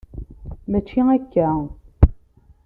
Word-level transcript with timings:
Mačči 0.71 0.99
akka. 1.15 1.49